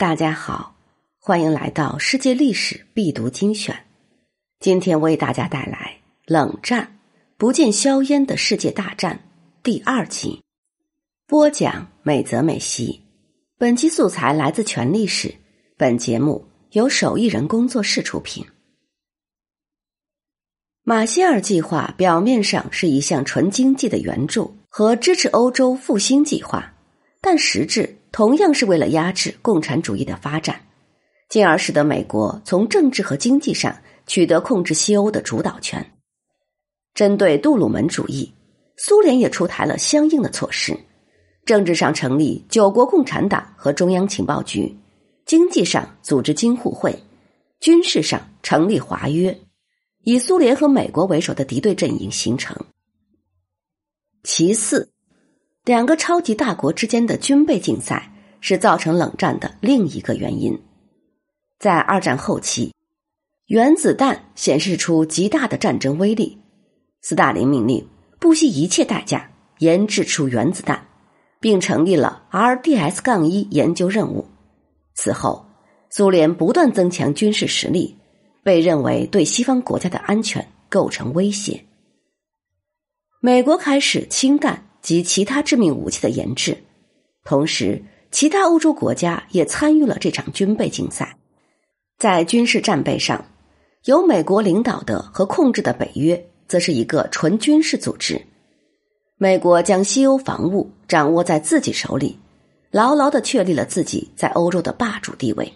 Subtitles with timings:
[0.00, 0.76] 大家好，
[1.18, 3.84] 欢迎来到世界历史必读精选。
[4.58, 6.00] 今天为大家带来
[6.32, 6.98] 《冷战：
[7.36, 9.16] 不见硝烟的世界大战》
[9.62, 10.42] 第二集。
[11.26, 13.02] 播讲美泽美希。
[13.58, 15.34] 本期素材来自全历史。
[15.76, 18.46] 本节目由手艺人工作室出品。
[20.82, 26.72] 马歇尔计划表面上是一项纯经济的援助和支持欧洲复兴计划，
[27.20, 27.98] 但实质。
[28.12, 30.60] 同样是为了压制共产主义的发展，
[31.28, 35.92] 进而使得美国从政治和经济上取得控制西欧的主导权。
[36.92, 38.32] 针对杜鲁门主义，
[38.76, 40.76] 苏联也出台了相应的措施：
[41.46, 44.76] 政治上成立九国共产党和中央情报局，
[45.24, 46.98] 经济上组织京沪会，
[47.60, 49.38] 军事上成立华约，
[50.02, 52.56] 以苏联和美国为首的敌对阵营形成。
[54.24, 54.90] 其次。
[55.64, 58.10] 两个超级大国之间的军备竞赛
[58.40, 60.58] 是造成冷战的另一个原因。
[61.58, 62.72] 在二战后期，
[63.46, 66.38] 原子弹显示出极大的战争威力，
[67.02, 67.86] 斯大林命令
[68.18, 70.88] 不惜一切代价研制出原子弹，
[71.40, 74.26] 并成立了 RDS- 杠一研究任务。
[74.94, 75.44] 此后，
[75.90, 77.98] 苏联不断增强军事实力，
[78.42, 81.66] 被认为对西方国家的安全构成威胁。
[83.20, 84.69] 美国开始氢弹。
[84.82, 86.56] 及其他致命武器的研制，
[87.24, 91.16] 同时，其他欧洲国家也参与了这场军备竞赛。
[91.98, 93.26] 在军事战备上，
[93.84, 98.20] 由美国领导的和控制的北约，则是一个纯军事组织。
[99.18, 102.18] 美国将西欧防务掌握在自己手里，
[102.70, 105.52] 牢牢的确立了自己在欧洲的霸主地位。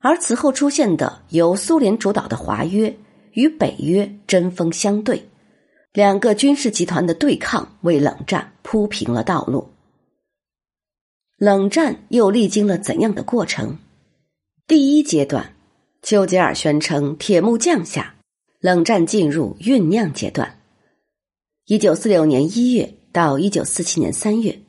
[0.00, 2.92] 而此后出现的由苏联主导的华约，
[3.34, 5.29] 与北约针锋相对。
[5.92, 9.70] 两个军事集团的对抗为冷战铺平了道路。
[11.36, 13.78] 冷战又历经了怎样的过程？
[14.68, 15.56] 第一阶段，
[16.00, 18.14] 丘吉尔宣称铁幕降下，
[18.60, 20.60] 冷战进入酝酿阶段。
[21.64, 24.60] 一九四六年一月到一九四七年三月。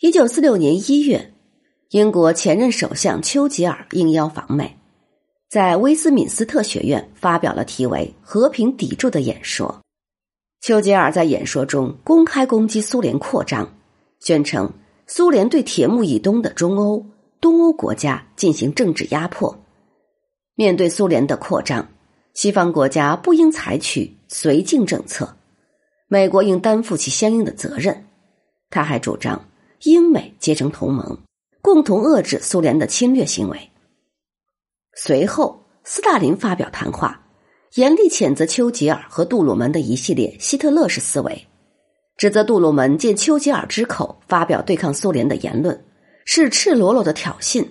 [0.00, 1.32] 一九四六年一月，
[1.90, 4.79] 英国前任首相丘吉尔应邀访美。
[5.50, 9.80] 在威斯敏斯特学院发表了题为“和平砥柱”的演说。
[10.60, 13.68] 丘吉尔在演说中公开攻击苏联扩张，
[14.20, 14.72] 宣称
[15.08, 17.04] 苏联对铁幕以东的中欧、
[17.40, 19.58] 东欧国家进行政治压迫。
[20.54, 21.88] 面对苏联的扩张，
[22.32, 25.34] 西方国家不应采取绥靖政策，
[26.06, 28.06] 美国应担负起相应的责任。
[28.68, 29.48] 他还主张
[29.82, 31.18] 英美结成同盟，
[31.60, 33.69] 共同遏制苏联的侵略行为。
[35.02, 37.22] 随后，斯大林发表谈话，
[37.76, 41.46] 严厉谴责丘吉尔和杜鲁门的一系列希特勒式思维，
[42.18, 45.86] 指责杜鲁门借丘吉尔之口发表对抗苏联的言论
[46.26, 47.66] 是赤裸裸的挑衅。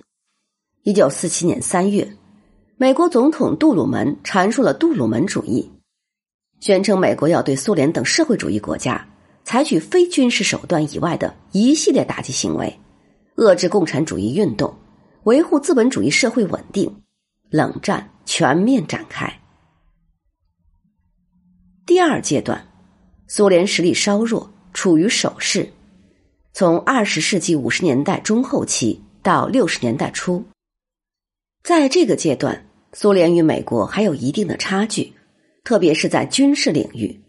[0.82, 2.16] 一九四七年三月，
[2.76, 5.70] 美国总统杜鲁门阐述了杜鲁门主义，
[6.58, 9.06] 宣称美国要对苏联等社会主义国家
[9.44, 12.76] 采取非军事手段以外的一系列打击行为，
[13.36, 14.74] 遏制共产主义运动，
[15.22, 16.99] 维护资本主义社会稳定。
[17.50, 19.40] 冷战全面展开。
[21.84, 22.68] 第二阶段，
[23.26, 25.68] 苏联实力稍弱，处于守势。
[26.52, 30.44] 从二十世纪五十年代中后期到六十年代初，
[31.64, 35.12] 在这个阶段，苏联与美国还有一定的差距，
[35.64, 37.20] 特别是在军事领域。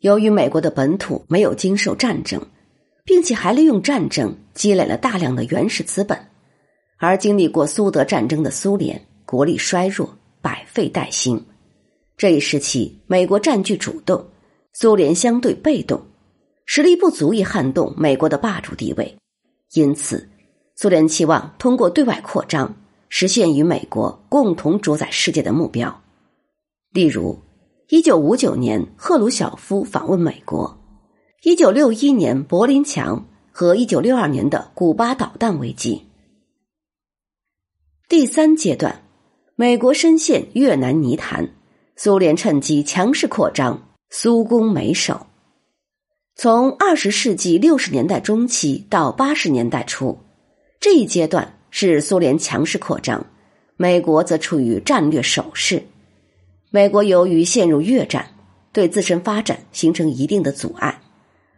[0.00, 2.44] 由于美国的本土没有经受战争，
[3.04, 6.18] 并且还利用战争积累了大量的原始资本，
[6.98, 9.00] 而经历过苏德战争的苏联。
[9.32, 11.42] 国力衰弱，百废待兴。
[12.18, 14.28] 这一时期，美国占据主动，
[14.74, 16.02] 苏联相对被动，
[16.66, 19.16] 实力不足以撼动美国的霸主地位。
[19.72, 20.28] 因此，
[20.76, 22.76] 苏联期望通过对外扩张，
[23.08, 26.02] 实现与美国共同主宰世界的目标。
[26.90, 27.40] 例如，
[27.88, 30.78] 一九五九年赫鲁晓夫访问美国，
[31.42, 36.02] 一九六一年柏林墙和一九六二年的古巴导弹危机。
[38.10, 39.02] 第三阶段。
[39.54, 41.50] 美国深陷越南泥潭，
[41.94, 45.26] 苏联趁机强势扩张，苏攻美守。
[46.34, 50.18] 从二十世纪六十年代中期到八十年代初，
[50.80, 53.26] 这一阶段是苏联强势扩张，
[53.76, 55.82] 美国则处于战略守势。
[56.70, 58.26] 美国由于陷入越战，
[58.72, 60.98] 对自身发展形成一定的阻碍，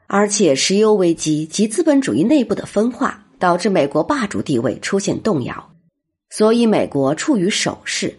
[0.08, 5.73] 而且石油危机及资本主义内部的分化，导致美国霸主地位出现动摇。
[6.36, 8.18] 所以，美国处于守势。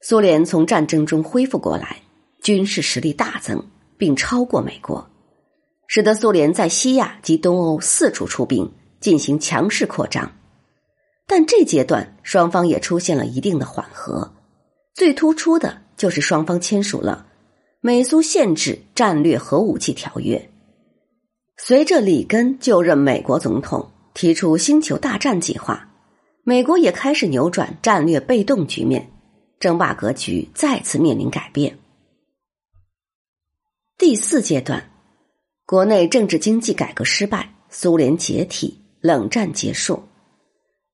[0.00, 2.02] 苏联从战争中恢复过来，
[2.42, 3.64] 军事实力大增，
[3.96, 5.08] 并超过美国，
[5.86, 10.32] 使得苏联在西亚及东欧四处出兵，进行强势扩张。
[11.28, 14.32] 但这阶段双方也出现了一定的缓和，
[14.92, 17.24] 最突出的就是双方签署了
[17.80, 20.50] 美苏限制战略核武器条约。
[21.56, 25.87] 随着里根就任美国总统，提出星球大战计划，
[26.48, 29.12] 美国也开始扭转战略被动局面，
[29.60, 31.78] 争霸格局再次面临改变。
[33.98, 34.90] 第四阶段，
[35.66, 40.02] 国内政治经济改革失败，苏联解体，冷战结束。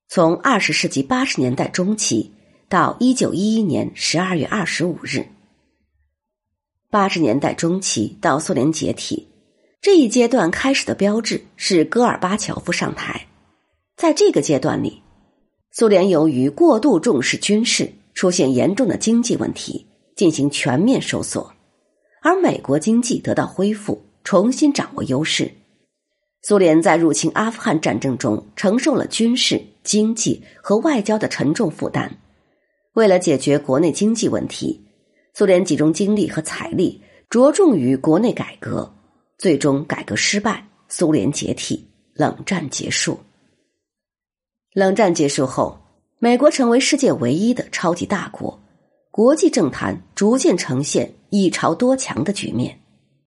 [0.08, 2.32] 从二十世纪八十年代中期
[2.68, 5.24] 到一九一一年十二月二十五日，
[6.90, 9.28] 八十年代中期到苏联解体。
[9.80, 13.28] 这一阶段开始的标志是戈尔巴乔夫上台，
[13.96, 15.00] 在这个阶段里，
[15.76, 19.84] 苏联由于过度重视军事，出现严重的经济问题，
[20.14, 21.52] 进行全面收缩，
[22.22, 25.50] 而美国经济得到恢复，重新掌握优势。
[26.42, 32.18] 苏联在入侵阿富汗战争中承受了军事、经济和外交的沉重负担。
[32.92, 34.80] 为了解决国内经济问题，
[35.34, 38.88] 苏联集中精力和财力，着重于国内改革。
[39.38, 41.84] 最终改革失败，苏联解体，
[42.14, 43.18] 冷战结束。
[44.74, 45.78] 冷战结束后，
[46.18, 48.60] 美国成为世界唯一的超级大国，
[49.12, 52.80] 国际政坛逐渐呈现一超多强的局面。